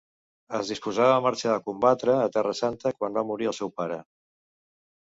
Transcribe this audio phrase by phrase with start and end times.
[0.59, 4.03] Es disposava a marxar a combatre a Terra Santa quan va morir el seu pare.